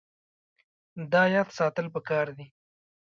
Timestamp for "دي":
2.37-2.45